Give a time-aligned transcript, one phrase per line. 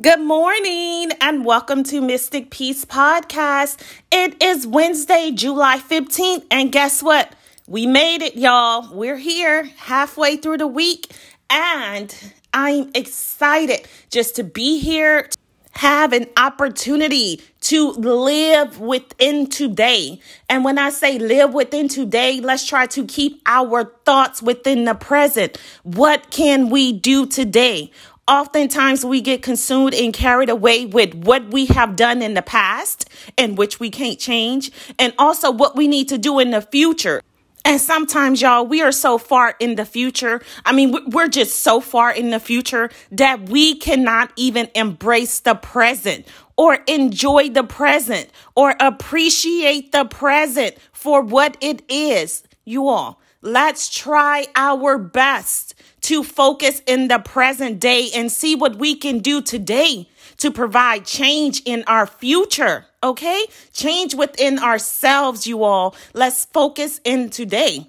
[0.00, 3.82] Good morning and welcome to Mystic Peace Podcast.
[4.12, 7.32] It is Wednesday, July 15th, and guess what?
[7.66, 8.94] We made it, y'all.
[8.94, 11.12] We're here halfway through the week,
[11.50, 12.14] and
[12.54, 15.28] I'm excited just to be here,
[15.72, 20.20] have an opportunity to live within today.
[20.48, 24.94] And when I say live within today, let's try to keep our thoughts within the
[24.94, 25.58] present.
[25.82, 27.90] What can we do today?
[28.28, 33.08] Oftentimes we get consumed and carried away with what we have done in the past
[33.36, 37.22] and which we can't change, and also what we need to do in the future.
[37.64, 40.40] And sometimes, y'all, we are so far in the future.
[40.64, 45.54] I mean, we're just so far in the future that we cannot even embrace the
[45.54, 52.42] present or enjoy the present or appreciate the present for what it is.
[52.64, 58.76] You all, let's try our best to focus in the present day and see what
[58.76, 62.86] we can do today to provide change in our future.
[63.02, 63.44] Okay?
[63.72, 65.94] Change within ourselves, you all.
[66.14, 67.86] Let's focus in today.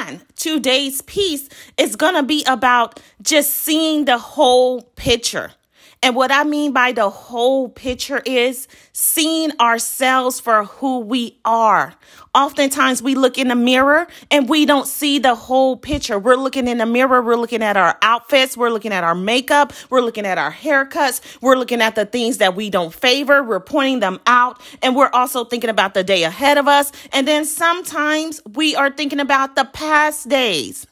[0.00, 5.52] And today's piece is going to be about just seeing the whole picture.
[6.02, 11.92] And what I mean by the whole picture is seeing ourselves for who we are.
[12.34, 16.18] Oftentimes we look in the mirror and we don't see the whole picture.
[16.18, 19.74] We're looking in the mirror, we're looking at our outfits, we're looking at our makeup,
[19.90, 23.60] we're looking at our haircuts, we're looking at the things that we don't favor, we're
[23.60, 26.92] pointing them out, and we're also thinking about the day ahead of us.
[27.12, 30.86] And then sometimes we are thinking about the past days.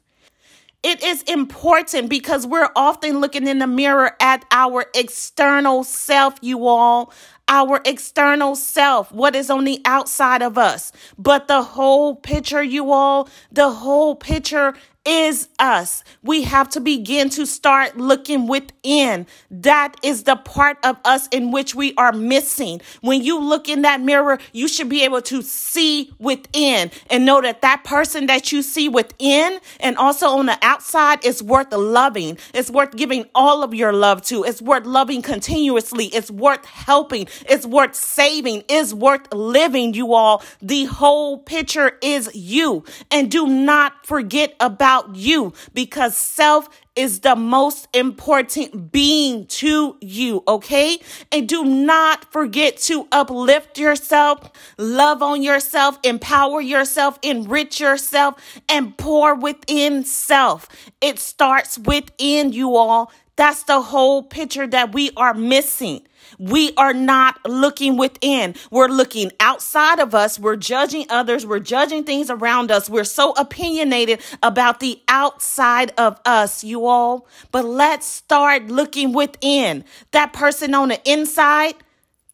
[0.88, 6.66] It is important because we're often looking in the mirror at our external self, you
[6.66, 7.12] all,
[7.46, 10.90] our external self, what is on the outside of us.
[11.18, 14.72] But the whole picture, you all, the whole picture
[15.08, 16.04] is us.
[16.22, 19.26] We have to begin to start looking within.
[19.50, 22.82] That is the part of us in which we are missing.
[23.00, 27.40] When you look in that mirror, you should be able to see within and know
[27.40, 32.36] that that person that you see within and also on the outside is worth loving.
[32.52, 34.44] It's worth giving all of your love to.
[34.44, 36.06] It's worth loving continuously.
[36.06, 37.28] It's worth helping.
[37.48, 38.64] It's worth saving.
[38.68, 40.42] It's worth living, you all.
[40.60, 42.84] The whole picture is you.
[43.10, 49.96] And do not forget about about you because self is the most important being to
[50.00, 50.98] you, okay?
[51.30, 58.34] And do not forget to uplift yourself, love on yourself, empower yourself, enrich yourself,
[58.68, 60.68] and pour within self.
[61.00, 63.12] It starts within you all.
[63.38, 66.02] That's the whole picture that we are missing.
[66.40, 68.56] We are not looking within.
[68.72, 70.40] We're looking outside of us.
[70.40, 71.46] We're judging others.
[71.46, 72.90] We're judging things around us.
[72.90, 77.28] We're so opinionated about the outside of us, you all.
[77.52, 79.84] But let's start looking within.
[80.10, 81.76] That person on the inside,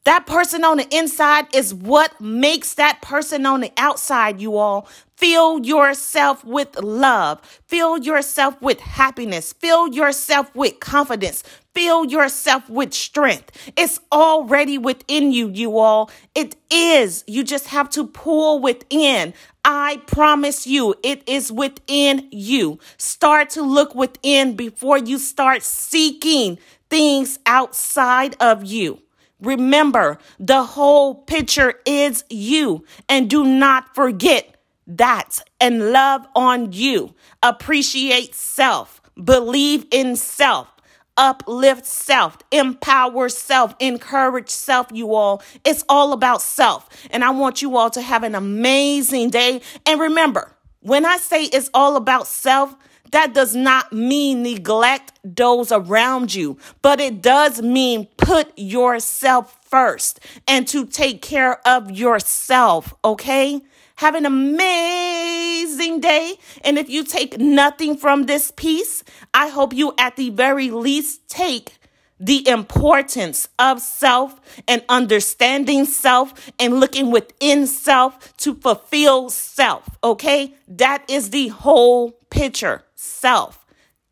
[0.04, 4.88] that person on the inside is what makes that person on the outside, you all.
[5.16, 7.40] Fill yourself with love.
[7.66, 9.52] Fill yourself with happiness.
[9.52, 11.44] Fill yourself with confidence.
[11.72, 13.72] Fill yourself with strength.
[13.76, 16.10] It's already within you, you all.
[16.34, 17.24] It is.
[17.26, 19.34] You just have to pull within.
[19.64, 22.78] I promise you, it is within you.
[22.96, 26.58] Start to look within before you start seeking
[26.90, 29.00] things outside of you.
[29.40, 32.84] Remember, the whole picture is you.
[33.08, 34.53] And do not forget
[34.86, 37.14] that and love on you.
[37.42, 39.00] Appreciate self.
[39.22, 40.68] Believe in self.
[41.16, 45.40] Uplift self, empower self, encourage self, you all.
[45.64, 46.88] It's all about self.
[47.12, 49.60] And I want you all to have an amazing day.
[49.86, 50.50] And remember,
[50.80, 52.74] when I say it's all about self,
[53.12, 60.18] that does not mean neglect those around you, but it does mean put yourself first
[60.48, 63.62] and to take care of yourself, okay?
[63.96, 66.34] Have an amazing day.
[66.62, 71.28] And if you take nothing from this piece, I hope you at the very least
[71.28, 71.78] take
[72.18, 79.88] the importance of self and understanding self and looking within self to fulfill self.
[80.02, 80.54] Okay.
[80.68, 83.64] That is the whole picture self.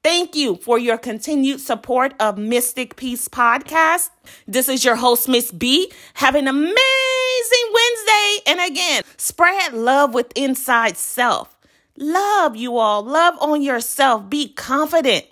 [0.02, 4.10] Thank you for your continued support of Mystic Peace Podcast.
[4.48, 5.92] This is your host, Miss B.
[6.14, 6.74] Have an amazing
[7.72, 8.01] Wednesday.
[8.52, 11.58] And again, spread love with inside self.
[11.96, 13.02] Love you all.
[13.02, 14.28] Love on yourself.
[14.28, 15.24] Be confident.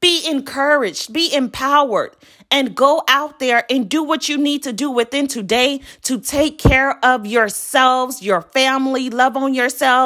[0.00, 1.12] Be encouraged.
[1.12, 2.16] Be empowered.
[2.50, 6.58] And go out there and do what you need to do within today to take
[6.58, 9.10] care of yourselves, your family.
[9.10, 10.04] Love on yourself